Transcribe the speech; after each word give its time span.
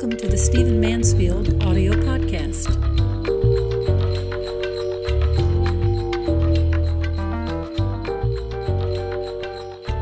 Welcome 0.00 0.16
to 0.16 0.28
the 0.28 0.38
Stephen 0.38 0.80
Mansfield 0.80 1.62
audio 1.62 1.92
podcast. 1.92 2.70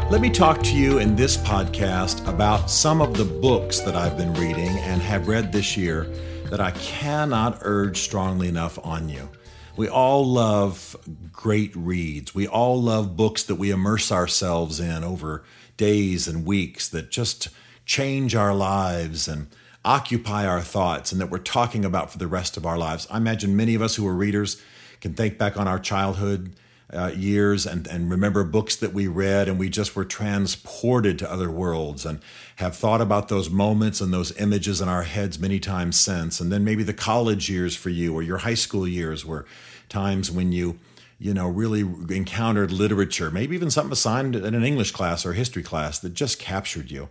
Let 0.08 0.20
me 0.20 0.30
talk 0.30 0.62
to 0.62 0.76
you 0.76 0.98
in 0.98 1.16
this 1.16 1.36
podcast 1.36 2.24
about 2.28 2.70
some 2.70 3.02
of 3.02 3.16
the 3.16 3.24
books 3.24 3.80
that 3.80 3.96
I've 3.96 4.16
been 4.16 4.32
reading 4.34 4.68
and 4.68 5.02
have 5.02 5.26
read 5.26 5.50
this 5.50 5.76
year 5.76 6.04
that 6.44 6.60
I 6.60 6.70
cannot 6.70 7.58
urge 7.62 7.98
strongly 7.98 8.46
enough 8.46 8.78
on 8.84 9.08
you. 9.08 9.28
We 9.76 9.88
all 9.88 10.24
love 10.24 10.94
great 11.32 11.74
reads. 11.74 12.32
We 12.36 12.46
all 12.46 12.80
love 12.80 13.16
books 13.16 13.42
that 13.42 13.56
we 13.56 13.72
immerse 13.72 14.12
ourselves 14.12 14.78
in 14.78 15.02
over 15.02 15.42
days 15.76 16.28
and 16.28 16.46
weeks 16.46 16.88
that 16.90 17.10
just 17.10 17.48
change 17.84 18.36
our 18.36 18.54
lives 18.54 19.26
and 19.26 19.48
occupy 19.84 20.46
our 20.46 20.60
thoughts 20.60 21.12
and 21.12 21.20
that 21.20 21.30
we're 21.30 21.38
talking 21.38 21.84
about 21.84 22.10
for 22.10 22.18
the 22.18 22.26
rest 22.26 22.56
of 22.56 22.66
our 22.66 22.76
lives. 22.76 23.06
I 23.10 23.16
imagine 23.16 23.56
many 23.56 23.74
of 23.74 23.82
us 23.82 23.96
who 23.96 24.06
are 24.06 24.14
readers 24.14 24.60
can 25.00 25.14
think 25.14 25.38
back 25.38 25.56
on 25.56 25.68
our 25.68 25.78
childhood 25.78 26.54
uh, 26.92 27.12
years 27.14 27.66
and, 27.66 27.86
and 27.86 28.10
remember 28.10 28.42
books 28.44 28.74
that 28.76 28.94
we 28.94 29.06
read 29.06 29.46
and 29.46 29.58
we 29.58 29.68
just 29.68 29.94
were 29.94 30.04
transported 30.04 31.18
to 31.18 31.30
other 31.30 31.50
worlds 31.50 32.06
and 32.06 32.18
have 32.56 32.74
thought 32.74 33.00
about 33.00 33.28
those 33.28 33.50
moments 33.50 34.00
and 34.00 34.12
those 34.12 34.36
images 34.40 34.80
in 34.80 34.88
our 34.88 35.02
heads 35.02 35.38
many 35.38 35.60
times 35.60 36.00
since. 36.00 36.40
And 36.40 36.50
then 36.50 36.64
maybe 36.64 36.82
the 36.82 36.94
college 36.94 37.50
years 37.50 37.76
for 37.76 37.90
you 37.90 38.14
or 38.14 38.22
your 38.22 38.38
high 38.38 38.54
school 38.54 38.88
years 38.88 39.24
were 39.24 39.44
times 39.88 40.30
when 40.30 40.52
you 40.52 40.78
you 41.20 41.34
know, 41.34 41.48
really 41.48 41.80
encountered 41.80 42.70
literature, 42.70 43.30
maybe 43.30 43.56
even 43.56 43.70
something 43.70 43.92
assigned 43.92 44.36
in 44.36 44.54
an 44.54 44.64
English 44.64 44.92
class 44.92 45.26
or 45.26 45.32
history 45.32 45.64
class 45.64 45.98
that 45.98 46.14
just 46.14 46.38
captured 46.38 46.90
you. 46.90 47.08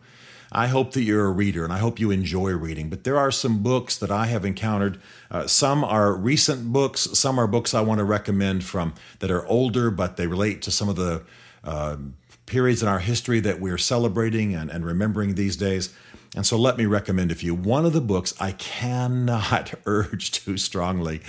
I 0.51 0.67
hope 0.67 0.93
that 0.93 1.01
you're 1.01 1.25
a 1.25 1.31
reader 1.31 1.63
and 1.63 1.73
I 1.73 1.79
hope 1.79 1.99
you 1.99 2.11
enjoy 2.11 2.51
reading. 2.51 2.89
But 2.89 3.03
there 3.03 3.17
are 3.17 3.31
some 3.31 3.61
books 3.63 3.97
that 3.97 4.11
I 4.11 4.27
have 4.27 4.45
encountered. 4.45 4.99
Uh, 5.29 5.47
some 5.47 5.83
are 5.83 6.13
recent 6.13 6.71
books, 6.71 7.01
some 7.13 7.39
are 7.39 7.47
books 7.47 7.73
I 7.73 7.81
want 7.81 7.99
to 7.99 8.05
recommend 8.05 8.63
from 8.63 8.93
that 9.19 9.31
are 9.31 9.45
older, 9.47 9.91
but 9.91 10.17
they 10.17 10.27
relate 10.27 10.61
to 10.63 10.71
some 10.71 10.89
of 10.89 10.95
the 10.95 11.23
uh, 11.63 11.97
periods 12.45 12.81
in 12.81 12.87
our 12.87 12.99
history 12.99 13.39
that 13.41 13.59
we're 13.59 13.77
celebrating 13.77 14.55
and, 14.55 14.71
and 14.71 14.85
remembering 14.85 15.35
these 15.35 15.57
days. 15.57 15.93
And 16.35 16.45
so 16.45 16.57
let 16.57 16.77
me 16.77 16.85
recommend 16.85 17.31
a 17.31 17.35
few. 17.35 17.53
One 17.55 17.85
of 17.85 17.93
the 17.93 18.01
books 18.01 18.33
I 18.39 18.53
cannot 18.53 19.73
urge 19.85 20.31
too 20.31 20.57
strongly, 20.57 21.21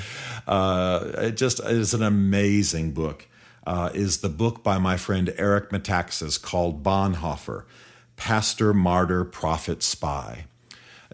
uh, 0.47 1.11
it 1.19 1.37
just 1.37 1.61
is 1.61 1.95
an 1.95 2.03
amazing 2.03 2.93
book, 2.93 3.27
uh, 3.67 3.91
is 3.95 4.19
the 4.19 4.29
book 4.29 4.63
by 4.63 4.79
my 4.79 4.97
friend 4.97 5.33
Eric 5.37 5.71
Metaxas 5.71 6.41
called 6.41 6.83
Bonhoeffer 6.83 7.65
Pastor, 8.19 8.75
Martyr, 8.75 9.25
Prophet, 9.25 9.83
Spy. 9.83 10.45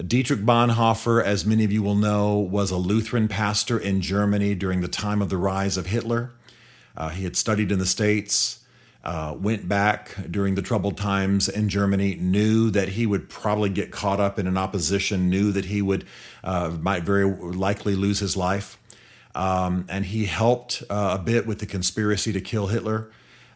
Dietrich 0.04 0.40
Bonhoeffer, 0.40 1.22
as 1.22 1.46
many 1.46 1.62
of 1.62 1.70
you 1.70 1.80
will 1.80 1.94
know, 1.94 2.36
was 2.36 2.72
a 2.72 2.76
Lutheran 2.76 3.28
pastor 3.28 3.78
in 3.78 4.00
Germany 4.00 4.56
during 4.56 4.80
the 4.80 4.88
time 4.88 5.22
of 5.22 5.28
the 5.28 5.36
rise 5.36 5.76
of 5.76 5.86
Hitler. 5.86 6.32
Uh, 6.96 7.10
he 7.10 7.22
had 7.22 7.36
studied 7.36 7.70
in 7.70 7.78
the 7.78 7.86
States 7.86 8.64
uh, 9.04 9.36
went 9.38 9.68
back 9.68 10.14
during 10.30 10.54
the 10.54 10.62
troubled 10.62 10.96
times 10.96 11.48
in 11.48 11.68
Germany, 11.68 12.14
knew 12.14 12.70
that 12.70 12.88
he 12.88 13.06
would 13.06 13.28
probably 13.28 13.68
get 13.68 13.90
caught 13.90 14.18
up 14.18 14.38
in 14.38 14.46
an 14.46 14.56
opposition, 14.56 15.28
knew 15.28 15.52
that 15.52 15.66
he 15.66 15.82
would 15.82 16.06
uh, 16.42 16.70
might 16.80 17.02
very 17.02 17.26
likely 17.26 17.94
lose 17.94 18.18
his 18.18 18.34
life, 18.34 18.78
um, 19.34 19.84
and 19.90 20.06
he 20.06 20.24
helped 20.24 20.82
uh, 20.88 21.18
a 21.20 21.22
bit 21.22 21.46
with 21.46 21.58
the 21.58 21.66
conspiracy 21.66 22.32
to 22.32 22.40
kill 22.40 22.68
Hitler. 22.68 23.10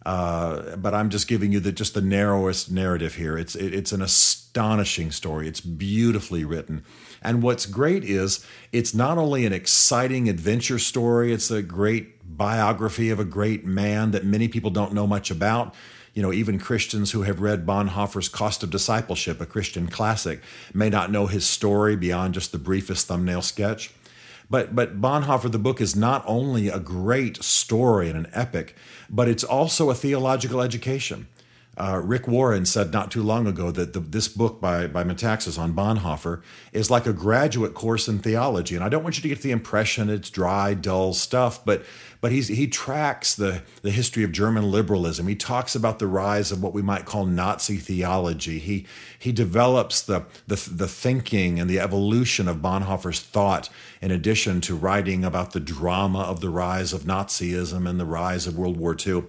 Uh, 0.06 0.76
but 0.76 0.94
I'm 0.94 1.10
just 1.10 1.28
giving 1.28 1.52
you 1.52 1.60
the 1.60 1.72
just 1.72 1.94
the 1.94 2.00
narrowest 2.00 2.70
narrative 2.70 3.16
here. 3.16 3.36
It's 3.36 3.54
it, 3.54 3.74
it's 3.74 3.92
an 3.92 4.02
astonishing 4.02 5.10
story. 5.10 5.48
It's 5.48 5.60
beautifully 5.60 6.44
written, 6.44 6.84
and 7.22 7.42
what's 7.42 7.66
great 7.66 8.04
is 8.04 8.44
it's 8.72 8.94
not 8.94 9.18
only 9.18 9.44
an 9.44 9.52
exciting 9.52 10.28
adventure 10.28 10.78
story. 10.78 11.32
It's 11.32 11.50
a 11.50 11.62
great 11.62 12.36
biography 12.36 13.10
of 13.10 13.18
a 13.18 13.24
great 13.24 13.64
man 13.64 14.12
that 14.12 14.24
many 14.24 14.48
people 14.48 14.70
don't 14.70 14.92
know 14.92 15.06
much 15.06 15.30
about. 15.30 15.74
You 16.14 16.22
know, 16.22 16.32
even 16.32 16.58
Christians 16.58 17.12
who 17.12 17.22
have 17.22 17.40
read 17.40 17.64
Bonhoeffer's 17.64 18.28
Cost 18.28 18.62
of 18.62 18.70
Discipleship, 18.70 19.40
a 19.40 19.46
Christian 19.46 19.86
classic, 19.86 20.40
may 20.74 20.90
not 20.90 21.12
know 21.12 21.26
his 21.26 21.46
story 21.46 21.94
beyond 21.94 22.34
just 22.34 22.50
the 22.50 22.58
briefest 22.58 23.06
thumbnail 23.06 23.42
sketch. 23.42 23.92
But, 24.50 24.74
but 24.74 25.00
Bonhoeffer, 25.00 25.50
the 25.52 25.58
book, 25.58 25.80
is 25.80 25.94
not 25.94 26.24
only 26.26 26.68
a 26.68 26.80
great 26.80 27.42
story 27.42 28.08
and 28.08 28.18
an 28.18 28.30
epic, 28.32 28.74
but 29.10 29.28
it's 29.28 29.44
also 29.44 29.90
a 29.90 29.94
theological 29.94 30.62
education. 30.62 31.28
Uh, 31.78 32.00
Rick 32.02 32.26
Warren 32.26 32.66
said 32.66 32.92
not 32.92 33.10
too 33.10 33.22
long 33.22 33.46
ago 33.46 33.70
that 33.70 33.92
the, 33.92 34.00
this 34.00 34.26
book 34.26 34.60
by, 34.60 34.88
by 34.88 35.04
Metaxas 35.04 35.58
on 35.58 35.74
Bonhoeffer 35.74 36.42
is 36.72 36.90
like 36.90 37.06
a 37.06 37.12
graduate 37.12 37.74
course 37.74 38.08
in 38.08 38.18
theology. 38.18 38.74
And 38.74 38.84
I 38.84 38.88
don't 38.88 39.04
want 39.04 39.16
you 39.16 39.22
to 39.22 39.28
get 39.28 39.42
the 39.42 39.52
impression 39.52 40.10
it's 40.10 40.28
dry, 40.28 40.74
dull 40.74 41.14
stuff, 41.14 41.64
but 41.64 41.84
but 42.20 42.32
he's, 42.32 42.48
he 42.48 42.66
tracks 42.66 43.34
the, 43.34 43.62
the 43.82 43.92
history 43.92 44.24
of 44.24 44.32
German 44.32 44.70
liberalism. 44.70 45.28
He 45.28 45.36
talks 45.36 45.76
about 45.76 46.00
the 46.00 46.08
rise 46.08 46.50
of 46.50 46.60
what 46.62 46.72
we 46.72 46.82
might 46.82 47.04
call 47.04 47.26
Nazi 47.26 47.76
theology. 47.76 48.58
He, 48.58 48.86
he 49.16 49.30
develops 49.30 50.02
the, 50.02 50.24
the, 50.48 50.56
the 50.56 50.88
thinking 50.88 51.60
and 51.60 51.70
the 51.70 51.78
evolution 51.78 52.48
of 52.48 52.56
Bonhoeffer's 52.56 53.20
thought, 53.20 53.68
in 54.02 54.10
addition 54.10 54.60
to 54.62 54.74
writing 54.74 55.24
about 55.24 55.52
the 55.52 55.60
drama 55.60 56.20
of 56.20 56.40
the 56.40 56.50
rise 56.50 56.92
of 56.92 57.02
Nazism 57.02 57.88
and 57.88 58.00
the 58.00 58.04
rise 58.04 58.48
of 58.48 58.58
World 58.58 58.76
War 58.76 58.96
II. 58.98 59.22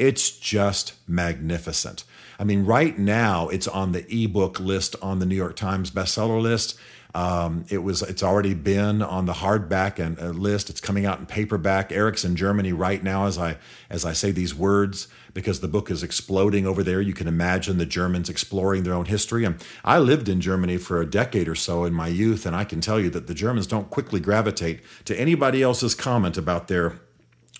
It's 0.00 0.30
just 0.30 0.94
magnificent. 1.06 2.04
I 2.38 2.44
mean, 2.44 2.64
right 2.64 2.98
now 2.98 3.48
it's 3.50 3.68
on 3.68 3.92
the 3.92 4.06
ebook 4.10 4.58
list 4.58 4.96
on 5.02 5.18
the 5.18 5.26
New 5.26 5.34
York 5.34 5.56
Times 5.56 5.90
bestseller 5.90 6.40
list. 6.40 6.78
Um, 7.14 7.66
it 7.68 7.78
was 7.82 8.00
it's 8.00 8.22
already 8.22 8.54
been 8.54 9.02
on 9.02 9.26
the 9.26 9.34
hardback 9.34 9.98
and 9.98 10.18
uh, 10.18 10.28
list. 10.28 10.70
It's 10.70 10.80
coming 10.80 11.04
out 11.04 11.18
in 11.18 11.26
paperback. 11.26 11.92
Eric's 11.92 12.24
in 12.24 12.34
Germany 12.34 12.72
right 12.72 13.02
now 13.04 13.26
as 13.26 13.36
I 13.36 13.58
as 13.90 14.06
I 14.06 14.14
say 14.14 14.30
these 14.30 14.54
words 14.54 15.06
because 15.34 15.60
the 15.60 15.68
book 15.68 15.90
is 15.90 16.02
exploding 16.02 16.66
over 16.66 16.82
there. 16.82 17.02
You 17.02 17.12
can 17.12 17.28
imagine 17.28 17.76
the 17.76 17.84
Germans 17.84 18.30
exploring 18.30 18.84
their 18.84 18.94
own 18.94 19.04
history. 19.04 19.44
And 19.44 19.62
I 19.84 19.98
lived 19.98 20.30
in 20.30 20.40
Germany 20.40 20.78
for 20.78 21.02
a 21.02 21.06
decade 21.06 21.46
or 21.46 21.54
so 21.54 21.84
in 21.84 21.92
my 21.92 22.08
youth, 22.08 22.46
and 22.46 22.56
I 22.56 22.64
can 22.64 22.80
tell 22.80 22.98
you 22.98 23.10
that 23.10 23.26
the 23.26 23.34
Germans 23.34 23.66
don't 23.66 23.90
quickly 23.90 24.18
gravitate 24.18 24.80
to 25.04 25.20
anybody 25.20 25.62
else's 25.62 25.94
comment 25.94 26.38
about 26.38 26.68
their 26.68 27.00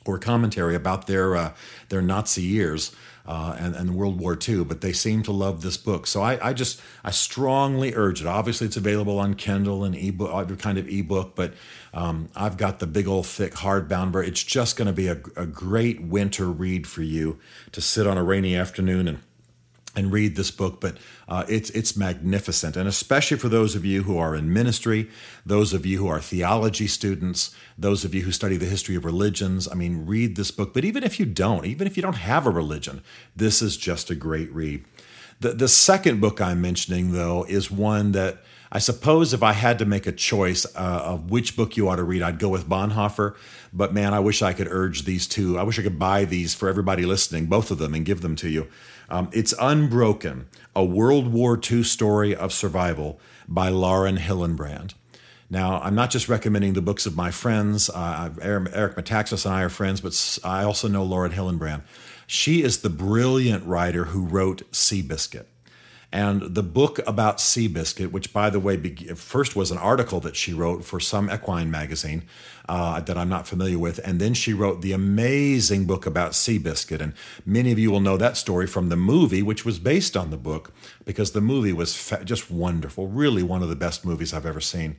or 0.06 0.18
commentary 0.18 0.74
about 0.74 1.06
their 1.06 1.36
uh, 1.36 1.52
their 1.88 2.02
Nazi 2.02 2.42
years 2.42 2.94
uh, 3.26 3.56
and, 3.58 3.76
and 3.76 3.94
World 3.94 4.18
War 4.18 4.36
II, 4.36 4.64
but 4.64 4.80
they 4.80 4.92
seem 4.92 5.22
to 5.22 5.32
love 5.32 5.62
this 5.62 5.76
book. 5.76 6.06
So 6.06 6.22
I, 6.22 6.48
I 6.48 6.52
just 6.52 6.80
I 7.04 7.10
strongly 7.10 7.94
urge 7.94 8.20
it. 8.20 8.26
Obviously, 8.26 8.66
it's 8.66 8.76
available 8.76 9.18
on 9.18 9.34
Kindle 9.34 9.84
and 9.84 9.94
ebook, 9.94 10.34
every 10.34 10.56
kind 10.56 10.78
of 10.78 10.88
ebook, 10.88 11.34
but 11.34 11.54
um, 11.92 12.28
I've 12.34 12.56
got 12.56 12.78
the 12.78 12.86
big 12.86 13.06
old 13.06 13.26
thick 13.26 13.54
hardbound. 13.54 14.16
It's 14.26 14.42
just 14.42 14.76
going 14.76 14.86
to 14.86 14.92
be 14.92 15.08
a, 15.08 15.20
a 15.36 15.46
great 15.46 16.02
winter 16.02 16.46
read 16.46 16.86
for 16.86 17.02
you 17.02 17.38
to 17.72 17.80
sit 17.80 18.06
on 18.06 18.16
a 18.18 18.24
rainy 18.24 18.56
afternoon 18.56 19.06
and 19.06 19.20
and 19.96 20.12
read 20.12 20.36
this 20.36 20.50
book, 20.50 20.80
but 20.80 20.96
uh, 21.28 21.44
it's 21.48 21.70
it's 21.70 21.96
magnificent, 21.96 22.76
and 22.76 22.88
especially 22.88 23.36
for 23.36 23.48
those 23.48 23.74
of 23.74 23.84
you 23.84 24.04
who 24.04 24.18
are 24.18 24.36
in 24.36 24.52
ministry, 24.52 25.08
those 25.44 25.72
of 25.72 25.84
you 25.84 25.98
who 25.98 26.06
are 26.06 26.20
theology 26.20 26.86
students, 26.86 27.54
those 27.76 28.04
of 28.04 28.14
you 28.14 28.22
who 28.22 28.32
study 28.32 28.56
the 28.56 28.66
history 28.66 28.94
of 28.94 29.04
religions. 29.04 29.68
I 29.70 29.74
mean, 29.74 30.06
read 30.06 30.36
this 30.36 30.50
book. 30.50 30.72
But 30.72 30.84
even 30.84 31.02
if 31.02 31.18
you 31.18 31.26
don't, 31.26 31.66
even 31.66 31.86
if 31.86 31.96
you 31.96 32.02
don't 32.02 32.16
have 32.16 32.46
a 32.46 32.50
religion, 32.50 33.02
this 33.34 33.62
is 33.62 33.76
just 33.76 34.10
a 34.10 34.14
great 34.14 34.52
read. 34.52 34.84
The 35.40 35.52
the 35.52 35.68
second 35.68 36.20
book 36.20 36.40
I'm 36.40 36.60
mentioning, 36.60 37.12
though, 37.12 37.44
is 37.48 37.70
one 37.70 38.12
that 38.12 38.44
I 38.72 38.78
suppose 38.78 39.32
if 39.32 39.42
I 39.42 39.52
had 39.52 39.80
to 39.80 39.84
make 39.84 40.06
a 40.06 40.12
choice 40.12 40.64
uh, 40.76 41.02
of 41.04 41.30
which 41.30 41.56
book 41.56 41.76
you 41.76 41.88
ought 41.88 41.96
to 41.96 42.04
read, 42.04 42.22
I'd 42.22 42.38
go 42.38 42.48
with 42.48 42.68
Bonhoeffer. 42.68 43.34
But 43.72 43.92
man, 43.92 44.14
I 44.14 44.20
wish 44.20 44.42
I 44.42 44.52
could 44.52 44.68
urge 44.70 45.04
these 45.04 45.26
two. 45.26 45.58
I 45.58 45.64
wish 45.64 45.78
I 45.78 45.82
could 45.82 45.98
buy 45.98 46.24
these 46.24 46.54
for 46.54 46.68
everybody 46.68 47.04
listening, 47.04 47.46
both 47.46 47.70
of 47.70 47.78
them, 47.78 47.94
and 47.94 48.04
give 48.04 48.20
them 48.20 48.36
to 48.36 48.48
you. 48.48 48.68
Um, 49.08 49.28
it's 49.32 49.52
Unbroken, 49.60 50.48
a 50.76 50.84
World 50.84 51.32
War 51.32 51.58
II 51.70 51.82
story 51.82 52.34
of 52.34 52.52
survival 52.52 53.18
by 53.48 53.70
Laura 53.70 54.12
Hillenbrand. 54.12 54.94
Now, 55.52 55.80
I'm 55.80 55.96
not 55.96 56.10
just 56.10 56.28
recommending 56.28 56.74
the 56.74 56.82
books 56.82 57.06
of 57.06 57.16
my 57.16 57.32
friends. 57.32 57.90
Uh, 57.90 58.30
Eric 58.40 58.94
Metaxas 58.94 59.44
and 59.44 59.52
I 59.52 59.62
are 59.62 59.68
friends, 59.68 60.00
but 60.00 60.38
I 60.44 60.62
also 60.62 60.86
know 60.86 61.02
Laura 61.02 61.28
Hillenbrand. 61.28 61.82
She 62.28 62.62
is 62.62 62.82
the 62.82 62.90
brilliant 62.90 63.66
writer 63.66 64.04
who 64.04 64.24
wrote 64.24 64.70
Seabiscuit. 64.70 65.46
And 66.12 66.42
the 66.42 66.62
book 66.64 66.98
about 67.06 67.38
Seabiscuit, 67.38 68.10
which 68.10 68.32
by 68.32 68.50
the 68.50 68.58
way, 68.58 68.76
first 69.14 69.54
was 69.54 69.70
an 69.70 69.78
article 69.78 70.18
that 70.20 70.34
she 70.34 70.52
wrote 70.52 70.84
for 70.84 70.98
some 70.98 71.30
equine 71.30 71.70
magazine 71.70 72.24
uh, 72.68 73.00
that 73.00 73.16
I'm 73.16 73.28
not 73.28 73.46
familiar 73.46 73.78
with, 73.78 74.00
and 74.04 74.20
then 74.20 74.34
she 74.34 74.52
wrote 74.52 74.82
the 74.82 74.92
amazing 74.92 75.86
book 75.86 76.06
about 76.06 76.32
Seabiscuit. 76.32 77.00
And 77.00 77.14
many 77.46 77.70
of 77.70 77.78
you 77.78 77.92
will 77.92 78.00
know 78.00 78.16
that 78.16 78.36
story 78.36 78.66
from 78.66 78.88
the 78.88 78.96
movie, 78.96 79.42
which 79.42 79.64
was 79.64 79.78
based 79.78 80.16
on 80.16 80.30
the 80.30 80.36
book, 80.36 80.72
because 81.04 81.30
the 81.30 81.40
movie 81.40 81.72
was 81.72 81.94
fa- 81.94 82.24
just 82.24 82.50
wonderful, 82.50 83.06
really 83.06 83.44
one 83.44 83.62
of 83.62 83.68
the 83.68 83.76
best 83.76 84.04
movies 84.04 84.34
I've 84.34 84.46
ever 84.46 84.60
seen. 84.60 84.96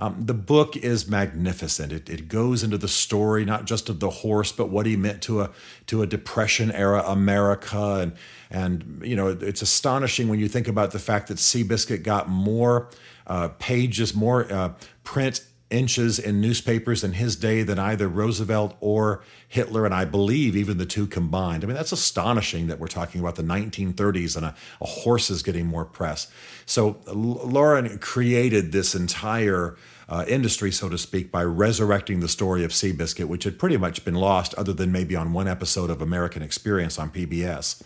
Um, 0.00 0.16
the 0.26 0.34
book 0.34 0.76
is 0.76 1.08
magnificent. 1.08 1.92
It, 1.92 2.08
it 2.08 2.28
goes 2.28 2.62
into 2.62 2.78
the 2.78 2.88
story 2.88 3.44
not 3.44 3.64
just 3.64 3.88
of 3.88 3.98
the 3.98 4.10
horse, 4.10 4.52
but 4.52 4.70
what 4.70 4.86
he 4.86 4.96
meant 4.96 5.22
to 5.22 5.40
a 5.40 5.50
to 5.86 6.02
a 6.02 6.06
Depression 6.06 6.70
era 6.70 7.02
America, 7.06 7.98
and 8.00 8.12
and 8.50 9.02
you 9.04 9.16
know 9.16 9.28
it's 9.28 9.62
astonishing 9.62 10.28
when 10.28 10.38
you 10.38 10.48
think 10.48 10.68
about 10.68 10.92
the 10.92 11.00
fact 11.00 11.28
that 11.28 11.38
Seabiscuit 11.38 12.04
got 12.04 12.28
more 12.28 12.90
uh, 13.26 13.48
pages, 13.58 14.14
more 14.14 14.50
uh, 14.52 14.72
print 15.02 15.44
inches 15.70 16.18
in 16.18 16.40
newspapers 16.40 17.04
in 17.04 17.12
his 17.12 17.36
day 17.36 17.62
than 17.62 17.78
either 17.78 18.08
Roosevelt 18.08 18.76
or 18.80 19.22
Hitler, 19.46 19.84
and 19.84 19.94
I 19.94 20.04
believe 20.04 20.56
even 20.56 20.78
the 20.78 20.86
two 20.86 21.06
combined. 21.06 21.62
I 21.62 21.66
mean, 21.66 21.76
that's 21.76 21.92
astonishing 21.92 22.68
that 22.68 22.78
we're 22.78 22.86
talking 22.86 23.20
about 23.20 23.36
the 23.36 23.42
1930s 23.42 24.36
and 24.36 24.46
a, 24.46 24.54
a 24.80 24.86
horse 24.86 25.30
is 25.30 25.42
getting 25.42 25.66
more 25.66 25.84
press. 25.84 26.30
So 26.64 26.98
Laura 27.06 27.98
created 27.98 28.72
this 28.72 28.94
entire 28.94 29.76
uh, 30.08 30.24
industry, 30.26 30.72
so 30.72 30.88
to 30.88 30.96
speak, 30.96 31.30
by 31.30 31.44
resurrecting 31.44 32.20
the 32.20 32.28
story 32.28 32.64
of 32.64 32.70
Seabiscuit, 32.70 33.26
which 33.26 33.44
had 33.44 33.58
pretty 33.58 33.76
much 33.76 34.04
been 34.04 34.14
lost, 34.14 34.54
other 34.54 34.72
than 34.72 34.90
maybe 34.90 35.14
on 35.14 35.32
one 35.34 35.48
episode 35.48 35.90
of 35.90 36.00
American 36.00 36.42
Experience 36.42 36.98
on 36.98 37.10
PBS. 37.10 37.82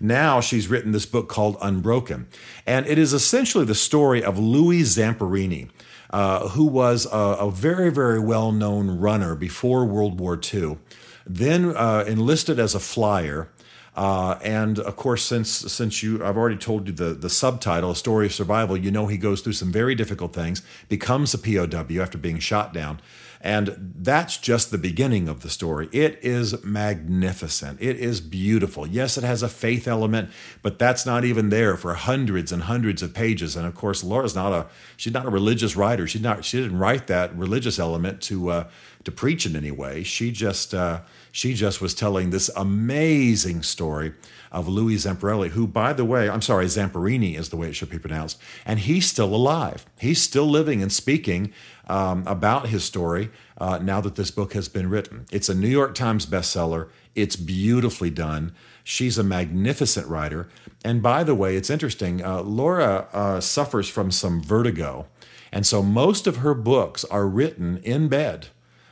Now 0.00 0.40
she's 0.40 0.68
written 0.68 0.92
this 0.92 1.06
book 1.06 1.28
called 1.28 1.56
Unbroken, 1.60 2.28
and 2.66 2.86
it 2.86 2.98
is 2.98 3.12
essentially 3.12 3.64
the 3.64 3.74
story 3.74 4.22
of 4.22 4.38
Louis 4.38 4.82
Zamperini 4.82 5.70
uh, 6.10 6.48
who 6.48 6.64
was 6.64 7.06
a, 7.06 7.16
a, 7.16 7.50
very, 7.50 7.90
very 7.90 8.18
well 8.18 8.52
known 8.52 8.98
runner 8.98 9.34
before 9.34 9.84
World 9.84 10.18
War 10.18 10.40
II, 10.52 10.78
then 11.26 11.76
uh, 11.76 12.04
enlisted 12.06 12.58
as 12.58 12.74
a 12.74 12.80
flyer. 12.80 13.48
Uh, 13.94 14.38
and 14.42 14.78
of 14.78 14.94
course, 14.94 15.24
since 15.24 15.50
since 15.50 16.04
you, 16.04 16.24
I've 16.24 16.36
already 16.36 16.56
told 16.56 16.86
you 16.86 16.92
the 16.92 17.14
the 17.14 17.28
subtitle, 17.28 17.90
"A 17.90 17.96
Story 17.96 18.26
of 18.26 18.32
Survival." 18.32 18.76
You 18.76 18.92
know 18.92 19.08
he 19.08 19.18
goes 19.18 19.40
through 19.40 19.54
some 19.54 19.72
very 19.72 19.96
difficult 19.96 20.32
things, 20.32 20.62
becomes 20.88 21.34
a 21.34 21.38
POW 21.38 22.00
after 22.00 22.16
being 22.16 22.38
shot 22.38 22.72
down, 22.72 23.00
and 23.40 23.94
that's 23.96 24.36
just 24.36 24.70
the 24.70 24.78
beginning 24.78 25.28
of 25.28 25.42
the 25.42 25.50
story. 25.50 25.88
It 25.92 26.18
is 26.22 26.64
magnificent. 26.64 27.80
It 27.80 27.96
is 27.96 28.20
beautiful. 28.20 28.86
Yes, 28.86 29.16
it 29.16 29.24
has 29.24 29.42
a 29.42 29.48
faith 29.48 29.86
element, 29.86 30.30
but 30.62 30.78
that's 30.78 31.06
not 31.06 31.24
even 31.24 31.50
there 31.50 31.76
for 31.76 31.94
hundreds 31.94 32.50
and 32.50 32.64
hundreds 32.64 33.02
of 33.02 33.14
pages. 33.14 33.54
And 33.54 33.66
of 33.66 33.74
course, 33.74 34.02
Laura's 34.02 34.34
not 34.34 34.52
a 34.52 34.66
she's 34.96 35.12
not 35.12 35.26
a 35.26 35.30
religious 35.30 35.76
writer. 35.76 36.06
She's 36.06 36.22
not 36.22 36.44
she 36.44 36.60
didn't 36.60 36.78
write 36.78 37.06
that 37.06 37.34
religious 37.36 37.78
element 37.78 38.20
to 38.22 38.50
uh, 38.50 38.68
to 39.04 39.12
preach 39.12 39.46
in 39.46 39.56
any 39.56 39.70
way. 39.70 40.02
She 40.02 40.32
just 40.32 40.74
uh, 40.74 41.02
she 41.30 41.54
just 41.54 41.80
was 41.80 41.94
telling 41.94 42.30
this 42.30 42.50
amazing 42.56 43.62
story 43.62 44.14
of 44.50 44.66
Louis 44.66 44.96
Zamperini, 44.96 45.50
who, 45.50 45.66
by 45.66 45.92
the 45.92 46.04
way, 46.04 46.28
I'm 46.28 46.42
sorry, 46.42 46.64
Zamperini 46.66 47.38
is 47.38 47.50
the 47.50 47.56
way 47.56 47.68
it 47.68 47.74
should 47.74 47.90
be 47.90 47.98
pronounced, 47.98 48.40
and 48.64 48.80
he's 48.80 49.08
still 49.08 49.34
alive. 49.34 49.86
He's 50.00 50.22
still 50.22 50.46
living 50.46 50.82
and 50.82 50.92
speaking 50.92 51.52
um, 51.88 52.24
about 52.26 52.68
his 52.68 52.84
story 52.84 53.30
uh, 53.58 53.78
now 53.78 54.00
that 54.00 54.16
this 54.16 54.30
book 54.30 54.52
has 54.52 54.68
been 54.68 54.90
written. 54.90 55.26
It's 55.30 55.48
a 55.48 55.54
New 55.54 55.68
York 55.68 55.94
Times 55.94 56.26
bestseller. 56.26 56.88
It's 57.14 57.36
beautifully 57.36 58.10
done. 58.10 58.52
She's 58.84 59.18
a 59.18 59.24
magnificent 59.24 60.06
writer. 60.06 60.48
And 60.84 61.02
by 61.02 61.24
the 61.24 61.34
way, 61.34 61.56
it's 61.56 61.70
interesting. 61.70 62.24
Uh, 62.24 62.42
Laura 62.42 63.08
uh, 63.12 63.40
suffers 63.40 63.88
from 63.88 64.10
some 64.10 64.42
vertigo. 64.42 65.06
And 65.50 65.66
so 65.66 65.82
most 65.82 66.26
of 66.26 66.38
her 66.38 66.54
books 66.54 67.04
are 67.06 67.26
written 67.26 67.78
in 67.78 68.08
bed. 68.08 68.48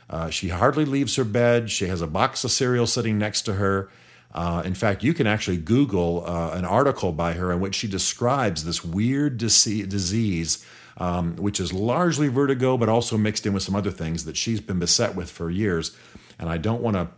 Uh, 0.09 0.29
she 0.29 0.49
hardly 0.49 0.85
leaves 0.85 1.15
her 1.15 1.23
bed. 1.23 1.69
She 1.69 1.87
has 1.87 2.01
a 2.01 2.07
box 2.07 2.43
of 2.43 2.51
cereal 2.51 2.87
sitting 2.87 3.17
next 3.17 3.43
to 3.43 3.53
her. 3.53 3.89
Uh, 4.33 4.61
in 4.65 4.73
fact, 4.73 5.03
you 5.03 5.13
can 5.13 5.27
actually 5.27 5.57
Google 5.57 6.23
uh, 6.25 6.51
an 6.51 6.65
article 6.65 7.11
by 7.11 7.33
her 7.33 7.51
in 7.51 7.59
which 7.59 7.75
she 7.75 7.87
describes 7.87 8.63
this 8.63 8.83
weird 8.83 9.37
disease 9.37 10.65
um, 10.97 11.35
which 11.35 11.59
is 11.59 11.73
largely 11.73 12.27
vertigo, 12.27 12.77
but 12.77 12.89
also 12.89 13.17
mixed 13.17 13.45
in 13.45 13.53
with 13.53 13.63
some 13.63 13.75
other 13.75 13.91
things 13.91 14.25
that 14.25 14.35
she's 14.35 14.59
been 14.59 14.79
beset 14.79 15.15
with 15.15 15.29
for 15.29 15.49
years. 15.49 15.95
And 16.39 16.49
I 16.49 16.57
don't 16.57 16.81
want 16.81 16.95
to 16.95 17.09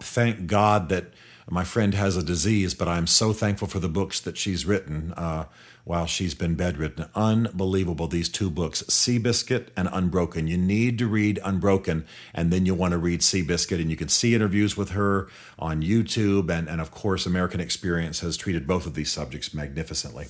thank 0.00 0.46
God 0.46 0.88
that 0.88 1.06
my 1.48 1.64
friend 1.64 1.94
has 1.94 2.16
a 2.16 2.22
disease, 2.22 2.74
but 2.74 2.88
I'm 2.88 3.06
so 3.06 3.32
thankful 3.32 3.68
for 3.68 3.78
the 3.78 3.88
books 3.88 4.20
that 4.20 4.38
she's 4.38 4.64
written 4.64 5.12
uh, 5.12 5.44
while 5.84 6.06
she's 6.06 6.34
been 6.34 6.54
bedridden. 6.54 7.06
Unbelievable, 7.14 8.08
these 8.08 8.30
two 8.30 8.48
books, 8.48 8.82
Seabiscuit 8.84 9.68
and 9.76 9.88
Unbroken. 9.92 10.48
You 10.48 10.56
need 10.56 10.98
to 10.98 11.06
read 11.06 11.38
Unbroken, 11.44 12.06
and 12.32 12.50
then 12.50 12.64
you 12.64 12.74
want 12.74 12.92
to 12.92 12.98
read 12.98 13.20
Seabiscuit, 13.20 13.80
and 13.80 13.90
you 13.90 13.96
can 13.96 14.08
see 14.08 14.34
interviews 14.34 14.76
with 14.76 14.90
her 14.90 15.28
on 15.58 15.82
YouTube. 15.82 16.50
And, 16.50 16.66
and 16.66 16.80
of 16.80 16.90
course, 16.90 17.26
American 17.26 17.60
Experience 17.60 18.20
has 18.20 18.38
treated 18.38 18.66
both 18.66 18.86
of 18.86 18.94
these 18.94 19.12
subjects 19.12 19.52
magnificently. 19.52 20.28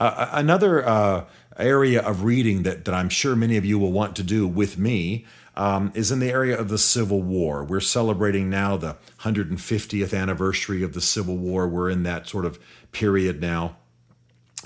Uh, 0.00 0.30
another 0.32 0.86
uh, 0.88 1.26
area 1.58 2.00
of 2.00 2.24
reading 2.24 2.62
that, 2.62 2.86
that 2.86 2.94
I'm 2.94 3.10
sure 3.10 3.36
many 3.36 3.58
of 3.58 3.66
you 3.66 3.78
will 3.78 3.92
want 3.92 4.16
to 4.16 4.22
do 4.22 4.48
with 4.48 4.78
me 4.78 5.26
um, 5.56 5.92
is 5.94 6.10
in 6.10 6.20
the 6.20 6.30
area 6.30 6.58
of 6.58 6.70
the 6.70 6.78
Civil 6.78 7.22
War. 7.22 7.62
We're 7.62 7.80
celebrating 7.80 8.48
now 8.48 8.78
the 8.78 8.96
150th 9.20 10.18
anniversary 10.18 10.82
of 10.82 10.94
the 10.94 11.02
Civil 11.02 11.36
War. 11.36 11.68
We're 11.68 11.90
in 11.90 12.02
that 12.04 12.26
sort 12.26 12.46
of 12.46 12.58
period 12.92 13.42
now. 13.42 13.76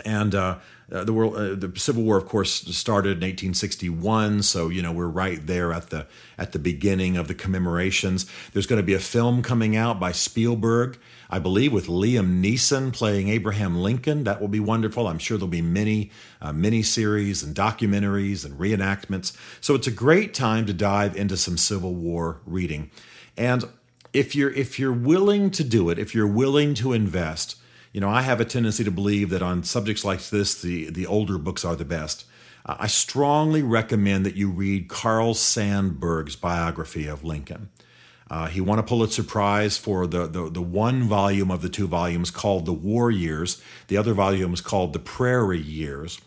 And 0.04 0.36
uh, 0.36 0.58
uh, 0.92 1.04
the 1.04 1.12
world, 1.12 1.36
uh, 1.36 1.54
the 1.54 1.72
Civil 1.78 2.02
War, 2.02 2.16
of 2.16 2.26
course, 2.26 2.52
started 2.52 3.10
in 3.10 3.28
1861. 3.28 4.42
So 4.42 4.68
you 4.68 4.82
know 4.82 4.92
we're 4.92 5.06
right 5.06 5.44
there 5.46 5.72
at 5.72 5.90
the 5.90 6.06
at 6.38 6.52
the 6.52 6.58
beginning 6.58 7.16
of 7.16 7.28
the 7.28 7.34
commemorations. 7.34 8.26
There's 8.52 8.66
going 8.66 8.80
to 8.80 8.86
be 8.86 8.94
a 8.94 9.00
film 9.00 9.42
coming 9.42 9.76
out 9.76 9.98
by 10.00 10.12
Spielberg 10.12 10.98
I 11.34 11.40
believe, 11.40 11.72
with 11.72 11.88
Liam 11.88 12.40
Neeson 12.42 12.92
playing 12.92 13.28
Abraham 13.28 13.76
Lincoln. 13.76 14.22
That 14.22 14.40
will 14.40 14.46
be 14.46 14.60
wonderful. 14.60 15.08
I'm 15.08 15.18
sure 15.18 15.36
there'll 15.36 15.48
be 15.48 15.62
many 15.62 16.12
uh, 16.40 16.52
mini 16.52 16.82
series 16.82 17.42
and 17.42 17.56
documentaries 17.56 18.44
and 18.44 18.56
reenactments. 18.56 19.36
So 19.60 19.74
it's 19.74 19.88
a 19.88 19.90
great 19.90 20.32
time 20.32 20.64
to 20.66 20.72
dive 20.72 21.16
into 21.16 21.36
some 21.36 21.56
Civil 21.56 21.94
War 21.94 22.40
reading. 22.46 22.90
And 23.36 23.64
if 24.12 24.36
you're 24.36 24.52
if 24.52 24.78
you're 24.78 24.92
willing 24.92 25.50
to 25.50 25.64
do 25.64 25.90
it, 25.90 25.98
if 25.98 26.14
you're 26.14 26.28
willing 26.28 26.74
to 26.74 26.92
invest, 26.92 27.56
you 27.94 28.00
know, 28.00 28.10
I 28.10 28.22
have 28.22 28.40
a 28.40 28.44
tendency 28.44 28.82
to 28.82 28.90
believe 28.90 29.30
that 29.30 29.40
on 29.40 29.62
subjects 29.62 30.04
like 30.04 30.20
this, 30.28 30.60
the 30.60 30.90
the 30.90 31.06
older 31.06 31.38
books 31.38 31.64
are 31.64 31.76
the 31.76 31.84
best. 31.84 32.26
Uh, 32.66 32.76
I 32.80 32.88
strongly 32.88 33.62
recommend 33.62 34.26
that 34.26 34.34
you 34.34 34.50
read 34.50 34.88
Carl 34.88 35.32
Sandburg's 35.34 36.34
biography 36.34 37.06
of 37.06 37.22
Lincoln. 37.22 37.70
Uh, 38.28 38.48
he 38.48 38.60
won 38.60 38.80
a 38.80 38.82
Pulitzer 38.82 39.22
Prize 39.22 39.78
for 39.78 40.06
the, 40.06 40.26
the, 40.26 40.50
the 40.50 40.62
one 40.62 41.04
volume 41.04 41.50
of 41.50 41.62
the 41.62 41.68
two 41.68 41.86
volumes 41.86 42.30
called 42.30 42.66
The 42.66 42.72
War 42.72 43.10
Years. 43.10 43.62
The 43.88 43.96
other 43.96 44.14
volume 44.14 44.52
is 44.54 44.60
called 44.60 44.92
The 44.92 44.98
Prairie 44.98 45.60
Years. 45.60 46.20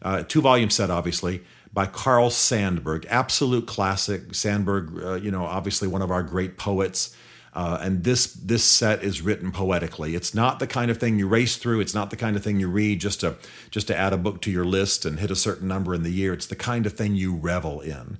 Uh, 0.00 0.22
two 0.22 0.40
volume 0.40 0.70
set, 0.70 0.90
obviously, 0.90 1.42
by 1.74 1.86
Carl 1.86 2.30
Sandburg. 2.30 3.04
Absolute 3.10 3.66
classic. 3.66 4.28
Sandburg, 4.28 5.04
uh, 5.04 5.14
you 5.14 5.30
know, 5.30 5.44
obviously 5.44 5.88
one 5.88 6.02
of 6.02 6.10
our 6.10 6.22
great 6.22 6.56
poets. 6.56 7.14
Uh, 7.52 7.78
and 7.80 8.04
this 8.04 8.32
this 8.32 8.62
set 8.62 9.02
is 9.02 9.22
written 9.22 9.50
poetically. 9.50 10.14
It's 10.14 10.34
not 10.34 10.60
the 10.60 10.66
kind 10.66 10.90
of 10.90 10.98
thing 10.98 11.18
you 11.18 11.26
race 11.26 11.56
through. 11.56 11.80
It's 11.80 11.94
not 11.94 12.10
the 12.10 12.16
kind 12.16 12.36
of 12.36 12.44
thing 12.44 12.60
you 12.60 12.68
read 12.68 13.00
just 13.00 13.20
to 13.20 13.36
just 13.70 13.88
to 13.88 13.96
add 13.96 14.12
a 14.12 14.18
book 14.18 14.40
to 14.42 14.50
your 14.50 14.64
list 14.64 15.04
and 15.04 15.18
hit 15.18 15.30
a 15.30 15.36
certain 15.36 15.66
number 15.66 15.94
in 15.94 16.02
the 16.02 16.10
year. 16.10 16.32
It's 16.32 16.46
the 16.46 16.56
kind 16.56 16.86
of 16.86 16.92
thing 16.92 17.16
you 17.16 17.34
revel 17.34 17.80
in 17.80 18.18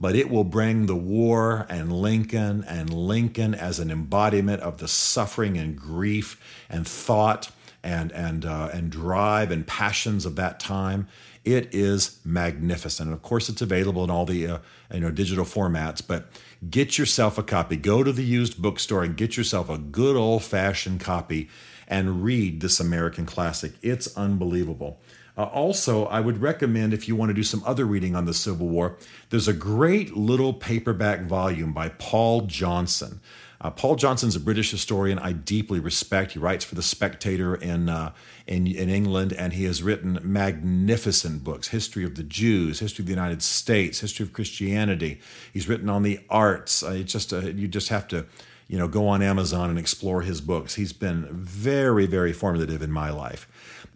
but 0.00 0.16
it 0.16 0.30
will 0.30 0.44
bring 0.44 0.86
the 0.86 0.96
war 0.96 1.66
and 1.68 1.92
Lincoln 1.92 2.64
and 2.64 2.92
Lincoln 2.92 3.54
as 3.54 3.78
an 3.78 3.90
embodiment 3.90 4.62
of 4.62 4.78
the 4.78 4.88
suffering 4.88 5.58
and 5.58 5.76
grief 5.76 6.40
and 6.70 6.88
thought 6.88 7.50
and 7.82 8.10
and 8.12 8.44
uh, 8.44 8.70
and 8.72 8.90
drive 8.90 9.50
and 9.50 9.66
passions 9.66 10.24
of 10.24 10.36
that 10.36 10.58
time. 10.58 11.06
It 11.44 11.74
is 11.74 12.20
magnificent, 12.24 13.08
and 13.08 13.16
of 13.16 13.22
course, 13.22 13.48
it's 13.48 13.62
available 13.62 14.04
in 14.04 14.10
all 14.10 14.26
the 14.26 14.46
uh, 14.46 14.58
you 14.92 15.00
know 15.00 15.10
digital 15.10 15.44
formats. 15.44 16.06
But 16.06 16.30
get 16.68 16.98
yourself 16.98 17.38
a 17.38 17.42
copy. 17.42 17.76
Go 17.76 18.02
to 18.02 18.12
the 18.12 18.24
used 18.24 18.60
bookstore 18.60 19.02
and 19.02 19.16
get 19.16 19.36
yourself 19.36 19.70
a 19.70 19.78
good 19.78 20.16
old 20.16 20.42
fashioned 20.44 21.00
copy 21.00 21.48
and 21.88 22.22
read 22.22 22.60
this 22.60 22.78
American 22.78 23.26
classic. 23.26 23.72
It's 23.82 24.16
unbelievable. 24.16 25.00
Uh, 25.36 25.44
also, 25.44 26.06
I 26.06 26.20
would 26.20 26.42
recommend 26.42 26.92
if 26.92 27.08
you 27.08 27.16
want 27.16 27.30
to 27.30 27.34
do 27.34 27.42
some 27.42 27.62
other 27.64 27.86
reading 27.86 28.14
on 28.14 28.26
the 28.26 28.34
Civil 28.34 28.68
War, 28.68 28.98
there's 29.30 29.48
a 29.48 29.54
great 29.54 30.16
little 30.16 30.52
paperback 30.52 31.22
volume 31.22 31.72
by 31.72 31.88
Paul 31.88 32.42
Johnson. 32.42 33.20
Uh, 33.60 33.70
Paul 33.70 33.96
Johnson's 33.96 34.36
a 34.36 34.40
British 34.40 34.70
historian 34.70 35.18
I 35.18 35.32
deeply 35.32 35.80
respect. 35.80 36.32
He 36.32 36.38
writes 36.38 36.64
for 36.64 36.74
The 36.74 36.82
Spectator 36.82 37.54
in, 37.54 37.90
uh, 37.90 38.12
in, 38.46 38.66
in 38.66 38.88
England, 38.88 39.34
and 39.34 39.52
he 39.52 39.64
has 39.64 39.82
written 39.82 40.18
magnificent 40.22 41.44
books 41.44 41.68
history 41.68 42.04
of 42.04 42.14
the 42.14 42.22
Jews, 42.22 42.80
history 42.80 43.02
of 43.02 43.06
the 43.06 43.12
United 43.12 43.42
States, 43.42 44.00
history 44.00 44.24
of 44.24 44.32
Christianity. 44.32 45.20
He's 45.52 45.68
written 45.68 45.90
on 45.90 46.02
the 46.02 46.20
arts. 46.30 46.82
Uh, 46.82 46.92
it's 46.92 47.12
just 47.12 47.32
a, 47.32 47.52
you 47.52 47.68
just 47.68 47.90
have 47.90 48.08
to 48.08 48.24
you 48.66 48.78
know 48.78 48.88
go 48.88 49.06
on 49.08 49.20
Amazon 49.20 49.68
and 49.68 49.78
explore 49.78 50.22
his 50.22 50.40
books. 50.40 50.76
He's 50.76 50.94
been 50.94 51.28
very, 51.30 52.06
very 52.06 52.32
formative 52.32 52.80
in 52.80 52.90
my 52.90 53.10
life 53.10 53.46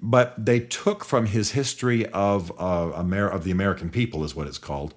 but 0.04 0.35
they 0.44 0.61
took 0.61 1.02
from 1.02 1.25
his 1.25 1.52
history 1.52 2.04
of 2.06 2.52
uh, 2.61 2.92
Amer- 2.94 3.30
of 3.30 3.42
the 3.42 3.50
American 3.50 3.88
people, 3.88 4.23
is 4.23 4.35
what 4.35 4.47
it's 4.47 4.59
called. 4.59 4.94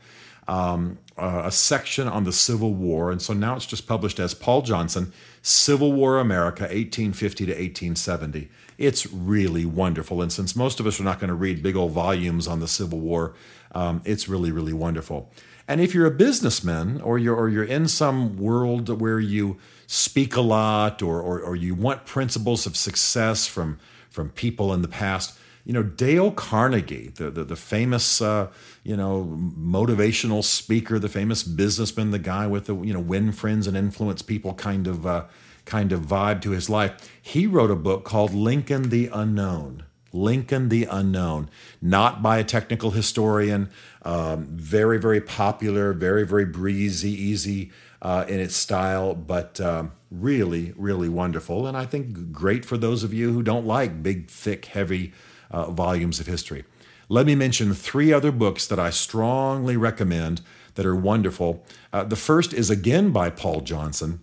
Um, 0.48 0.98
uh, 1.18 1.44
a 1.46 1.52
section 1.52 2.08
on 2.08 2.24
the 2.24 2.32
Civil 2.32 2.74
War, 2.74 3.12
and 3.12 3.22
so 3.22 3.34
now 3.34 3.56
it's 3.56 3.66
just 3.66 3.88
published 3.88 4.20
as 4.20 4.34
Paul 4.34 4.62
Johnson, 4.62 5.12
Civil 5.42 5.94
War 5.94 6.20
America, 6.20 6.64
1850 6.64 7.46
to 7.46 7.52
1870. 7.52 8.50
It's 8.78 9.12
really 9.12 9.66
wonderful, 9.66 10.22
and 10.22 10.32
since 10.32 10.56
most 10.56 10.80
of 10.80 10.88
us 10.88 11.00
are 11.00 11.04
not 11.04 11.20
going 11.20 11.30
to 11.30 11.34
read 11.36 11.64
big 11.64 11.76
old 11.76 11.92
volumes 11.92 12.48
on 12.48 12.60
the 12.60 12.68
Civil 12.68 13.00
War, 13.00 13.34
um, 13.74 14.02
it's 14.06 14.30
really, 14.30 14.52
really 14.52 14.74
wonderful. 14.74 15.32
And 15.68 15.82
if 15.82 15.94
you're 15.94 16.06
a 16.06 16.12
businessman 16.12 17.02
or 17.02 17.18
you're, 17.18 17.36
or 17.36 17.50
you're 17.50 17.64
in 17.64 17.88
some 17.88 18.38
world 18.38 19.02
where 19.02 19.20
you 19.20 19.58
speak 19.86 20.36
a 20.36 20.42
lot 20.42 21.02
or, 21.02 21.22
or, 21.22 21.42
or 21.42 21.56
you 21.56 21.76
want 21.76 22.06
principles 22.06 22.66
of 22.66 22.78
success 22.78 23.48
from, 23.48 23.78
from 24.10 24.30
people 24.30 24.74
in 24.74 24.82
the 24.82 24.88
past, 24.88 25.38
you 25.68 25.74
know, 25.74 25.84
Dale 25.84 26.32
Carnegie, 26.32 27.12
the, 27.16 27.30
the, 27.30 27.44
the 27.44 27.58
famous, 27.58 28.22
uh, 28.22 28.48
you 28.86 28.96
know, 28.96 29.38
motivational 29.60 30.42
speaker, 30.42 30.98
the 30.98 31.10
famous 31.10 31.44
businessman, 31.44 32.12
the 32.12 32.20
guy 32.20 32.48
with 32.48 32.68
the, 32.68 32.76
you 32.84 32.94
know, 32.94 33.02
win 33.02 33.34
friends 33.34 33.68
and 33.68 33.76
influence 33.76 34.22
people 34.22 34.54
kind 34.54 34.88
of, 34.88 35.06
uh, 35.06 35.26
kind 35.66 35.92
of 35.92 36.04
vibe 36.04 36.40
to 36.44 36.52
his 36.52 36.70
life. 36.70 36.94
He 37.22 37.48
wrote 37.48 37.70
a 37.70 37.76
book 37.76 38.06
called 38.06 38.34
Lincoln 38.34 38.84
the 38.84 39.10
Unknown. 39.12 39.84
Lincoln 40.14 40.70
the 40.70 40.86
Unknown, 40.86 41.50
not 41.82 42.24
by 42.24 42.38
a 42.38 42.46
technical 42.46 42.92
historian, 42.92 43.70
um, 44.04 44.46
very, 44.46 44.98
very 44.98 45.20
popular, 45.20 45.92
very, 45.92 46.26
very 46.26 46.46
breezy, 46.46 47.12
easy 47.12 47.74
uh, 48.02 48.24
in 48.30 48.40
its 48.40 48.56
style, 48.56 49.14
but 49.14 49.60
um, 49.60 49.92
really, 50.10 50.74
really 50.78 51.10
wonderful. 51.10 51.68
And 51.68 51.76
I 51.76 51.86
think 51.86 52.32
great 52.32 52.64
for 52.64 52.78
those 52.78 53.04
of 53.04 53.14
you 53.14 53.34
who 53.34 53.44
don't 53.44 53.66
like 53.66 54.02
big, 54.02 54.30
thick, 54.30 54.68
heavy 54.68 55.12
uh, 55.52 55.72
volumes 55.72 56.20
of 56.20 56.28
history. 56.28 56.64
Let 57.10 57.26
me 57.26 57.36
mention 57.36 57.74
three 57.74 58.12
other 58.12 58.32
books 58.32 58.68
that 58.68 58.80
I 58.80 58.90
strongly 58.90 59.78
recommend 59.78 60.42
that 60.76 60.86
are 60.86 60.96
wonderful. 60.96 61.64
Uh, 61.94 62.04
the 62.04 62.16
first 62.16 62.54
is 62.54 62.70
again 62.70 63.12
by 63.12 63.30
Paul 63.30 63.62
Johnson, 63.62 64.20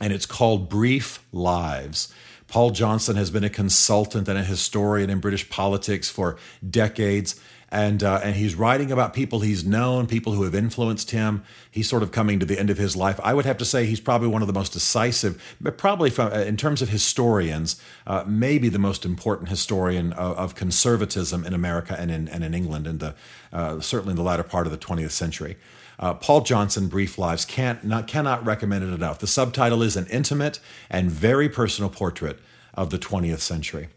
and 0.00 0.12
it's 0.12 0.26
called 0.26 0.68
Brief 0.68 1.24
Lives. 1.32 2.12
Paul 2.46 2.70
Johnson 2.70 3.16
has 3.16 3.30
been 3.30 3.44
a 3.44 3.50
consultant 3.50 4.26
and 4.26 4.38
a 4.38 4.42
historian 4.42 5.10
in 5.10 5.20
British 5.20 5.48
politics 5.50 6.08
for 6.08 6.38
decades 6.68 7.38
and 7.70 8.02
uh, 8.02 8.20
and 8.22 8.36
he's 8.36 8.54
writing 8.54 8.90
about 8.90 9.12
people 9.12 9.40
he's 9.40 9.64
known, 9.64 10.06
people 10.06 10.32
who 10.32 10.44
have 10.44 10.54
influenced 10.54 11.10
him. 11.10 11.42
He's 11.70 11.88
sort 11.88 12.02
of 12.02 12.12
coming 12.12 12.38
to 12.40 12.46
the 12.46 12.58
end 12.58 12.70
of 12.70 12.78
his 12.78 12.96
life. 12.96 13.20
I 13.22 13.34
would 13.34 13.44
have 13.44 13.58
to 13.58 13.64
say 13.64 13.84
he's 13.84 14.00
probably 14.00 14.28
one 14.28 14.42
of 14.42 14.48
the 14.48 14.54
most 14.54 14.72
decisive, 14.72 15.42
but 15.60 15.76
probably 15.76 16.10
from, 16.10 16.32
uh, 16.32 16.36
in 16.40 16.56
terms 16.56 16.80
of 16.80 16.88
historians, 16.88 17.80
uh, 18.06 18.24
maybe 18.26 18.68
the 18.68 18.78
most 18.78 19.04
important 19.04 19.50
historian 19.50 20.12
of, 20.14 20.36
of, 20.38 20.54
conservatism 20.54 21.44
in 21.44 21.52
America 21.52 21.94
and 21.98 22.10
in 22.10 22.28
and 22.28 22.42
in 22.42 22.54
England, 22.54 22.86
in 22.86 22.98
the 22.98 23.14
uh, 23.52 23.80
certainly 23.80 24.12
in 24.12 24.16
the 24.16 24.22
latter 24.22 24.42
part 24.42 24.66
of 24.66 24.72
the 24.72 24.78
20th 24.78 25.10
century. 25.10 25.56
Uh, 25.98 26.14
Paul 26.14 26.42
Johnson, 26.42 26.88
Brief 26.88 27.18
Lives, 27.18 27.44
can't 27.44 27.84
not 27.84 28.06
cannot 28.06 28.46
recommend 28.46 28.84
it 28.84 28.94
enough. 28.94 29.18
The 29.18 29.26
subtitle 29.26 29.82
is 29.82 29.96
an 29.96 30.06
intimate 30.06 30.58
and 30.88 31.10
very 31.10 31.48
personal 31.48 31.90
portrait 31.90 32.38
of 32.72 32.90
the 32.90 32.98
20th 32.98 33.40
century. 33.40 33.88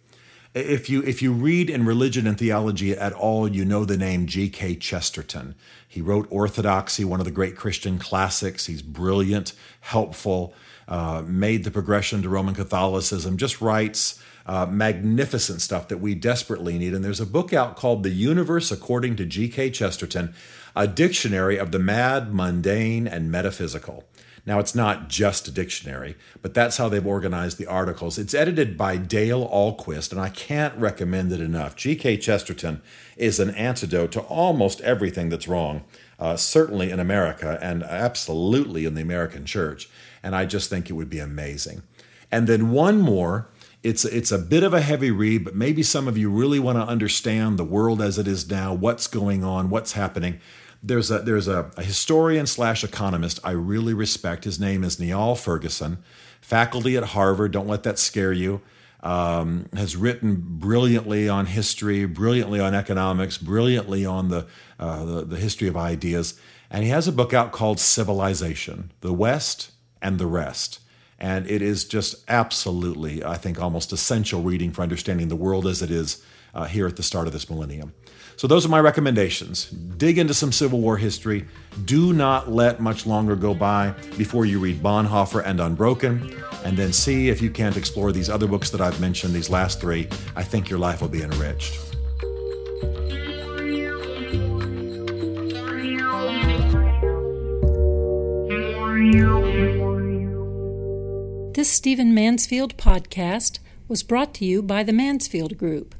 If 0.54 0.90
you 0.90 1.02
if 1.04 1.22
you 1.22 1.32
read 1.32 1.70
in 1.70 1.86
religion 1.86 2.28
and 2.28 2.38
theology 2.38 2.92
at 2.92 3.14
all, 3.14 3.48
you 3.48 3.64
know 3.64 3.86
the 3.86 3.98
name 3.98 4.26
G.K. 4.26 4.76
Chesterton. 4.76 5.56
He 5.88 6.02
wrote 6.02 6.28
Orthodoxy, 6.30 7.06
one 7.06 7.22
of 7.22 7.26
the 7.26 7.32
great 7.32 7.56
Christian 7.56 7.98
classics. 7.98 8.66
He's 8.66 8.82
brilliant, 8.82 9.54
helpful, 9.80 10.54
uh, 10.90 11.24
made 11.26 11.64
the 11.64 11.72
progression 11.72 12.22
to 12.24 12.30
Roman 12.30 12.54
Catholicism. 12.54 13.38
Just 13.38 13.62
writes 13.62 14.22
uh, 14.46 14.66
magnificent 14.66 15.62
stuff 15.62 15.88
that 15.88 16.00
we 16.00 16.16
desperately 16.16 16.78
need. 16.78 16.94
And 16.94 17.06
there's 17.06 17.22
a 17.22 17.26
book 17.26 17.54
out 17.54 17.78
called 17.78 18.04
The 18.04 18.10
Universe 18.10 18.72
According 18.72 19.16
to 19.18 19.26
G.K. 19.26 19.72
Chesterton, 19.72 20.34
a 20.76 20.86
dictionary 20.86 21.56
of 21.58 21.72
the 21.72 21.80
mad, 21.80 22.34
mundane, 22.34 23.08
and 23.08 23.32
metaphysical. 23.32 24.04
Now, 24.46 24.58
it's 24.60 24.74
not 24.74 25.08
just 25.08 25.48
a 25.48 25.52
dictionary, 25.52 26.16
but 26.42 26.56
that's 26.56 26.78
how 26.78 26.90
they've 26.90 27.06
organized 27.06 27.60
the 27.60 27.68
articles. 27.68 28.18
It's 28.18 28.34
edited 28.34 28.76
by 28.76 28.98
Dale 28.98 29.48
Ahlquist, 29.48 30.12
and 30.12 30.20
I 30.20 30.30
can't 30.30 30.76
recommend 30.78 31.32
it 31.32 31.40
enough. 31.40 31.76
G.K. 31.76 32.18
Chesterton 32.18 32.82
is 33.18 33.40
an 33.40 33.52
antidote 33.52 34.12
to 34.14 34.22
almost 34.22 34.82
everything 34.82 35.30
that's 35.30 35.48
wrong, 35.48 35.84
uh, 36.20 36.36
certainly 36.38 36.90
in 36.90 37.00
America 37.00 37.60
and 37.62 37.84
absolutely 37.84 38.86
in 38.86 38.96
the 38.96 39.02
American 39.02 39.46
church. 39.46 39.88
And 40.24 40.36
I 40.36 40.46
just 40.46 40.70
think 40.70 40.90
it 40.90 40.94
would 40.94 41.10
be 41.10 41.20
amazing. 41.20 41.84
And 42.32 42.48
then 42.48 42.72
one 42.72 43.00
more. 43.00 43.48
It's, 43.84 44.06
it's 44.06 44.32
a 44.32 44.38
bit 44.38 44.62
of 44.62 44.76
a 44.76 44.82
heavy 44.82 45.10
read, 45.10 45.44
but 45.44 45.56
maybe 45.56 45.82
some 45.82 46.08
of 46.08 46.16
you 46.16 46.30
really 46.30 46.60
want 46.60 46.78
to 46.78 46.84
understand 46.84 47.58
the 47.58 47.64
world 47.64 48.00
as 48.00 48.20
it 48.20 48.28
is 48.28 48.48
now, 48.48 48.76
what's 48.76 49.08
going 49.08 49.44
on, 49.44 49.72
what's 49.72 49.94
happening 49.94 50.40
there's 50.84 51.12
a 51.12 51.20
there's 51.20 51.48
a, 51.48 51.72
a 51.78 51.84
historian 51.84 52.48
slash 52.48 52.84
economist 52.84 53.40
I 53.44 53.52
really 53.52 53.94
respect. 53.94 54.44
His 54.44 54.60
name 54.60 54.84
is 54.84 55.00
Niall 55.00 55.36
Ferguson, 55.36 56.00
faculty 56.42 56.98
at 56.98 57.04
Harvard. 57.04 57.52
Don't 57.52 57.68
let 57.68 57.84
that 57.84 58.00
scare 58.00 58.34
you. 58.34 58.62
Um, 59.04 59.68
has 59.74 59.96
written 59.96 60.36
brilliantly 60.40 61.28
on 61.28 61.48
history, 61.48 62.06
brilliantly 62.06 62.60
on 62.60 62.76
economics, 62.76 63.36
brilliantly 63.36 64.06
on 64.06 64.30
the, 64.30 64.46
uh, 64.80 65.04
the, 65.06 65.26
the 65.26 65.38
history 65.38 65.68
of 65.68 65.76
ideas, 65.76 66.40
and 66.70 66.84
he 66.84 66.92
has 66.92 67.08
a 67.08 67.12
book 67.12 67.34
out 67.34 67.52
called 67.52 67.80
Civilization: 67.80 68.92
The 69.02 69.14
West 69.14 69.72
and 70.02 70.20
the 70.20 70.28
Rest. 70.28 70.80
And 71.18 71.50
it 71.50 71.62
is 71.62 71.86
just 71.86 72.16
absolutely, 72.28 73.24
I 73.24 73.38
think, 73.38 73.62
almost 73.62 73.94
essential 73.94 74.42
reading 74.42 74.72
for 74.72 74.82
understanding 74.82 75.28
the 75.28 75.36
world 75.36 75.68
as 75.68 75.84
it 75.84 75.92
is 75.92 76.24
uh, 76.56 76.66
here 76.66 76.88
at 76.88 76.96
the 76.96 77.04
start 77.04 77.28
of 77.28 77.34
this 77.34 77.48
millennium. 77.48 77.94
So, 78.42 78.48
those 78.48 78.66
are 78.66 78.70
my 78.70 78.80
recommendations. 78.80 79.70
Dig 79.70 80.18
into 80.18 80.34
some 80.34 80.52
Civil 80.52 80.82
War 80.82 80.98
history. 80.98 81.46
Do 81.86 82.12
not 82.12 82.52
let 82.52 82.80
much 82.80 83.06
longer 83.06 83.36
go 83.36 83.54
by 83.54 83.94
before 84.18 84.48
you 84.48 84.60
read 84.60 84.82
Bonhoeffer 84.82 85.44
and 85.46 85.60
Unbroken, 85.60 86.36
and 86.66 86.76
then 86.76 86.92
see 86.92 87.30
if 87.30 87.40
you 87.40 87.52
can't 87.52 87.78
explore 87.78 88.12
these 88.12 88.32
other 88.32 88.48
books 88.48 88.72
that 88.72 88.82
I've 88.82 89.00
mentioned, 89.00 89.36
these 89.36 89.52
last 89.52 89.80
three. 89.80 90.10
I 90.36 90.42
think 90.42 90.72
your 90.72 90.80
life 90.80 91.02
will 91.02 91.08
be 91.08 91.22
enriched. 91.22 91.80
This 101.54 101.70
Stephen 101.70 102.16
Mansfield 102.16 102.76
podcast 102.78 103.60
was 103.88 104.02
brought 104.02 104.34
to 104.34 104.46
you 104.46 104.64
by 104.64 104.82
the 104.82 104.94
Mansfield 104.94 105.60
Group. 105.60 105.94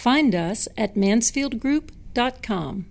Find 0.00 0.34
us 0.34 0.66
at 0.78 0.94
mansfieldgroup.com. 0.94 2.86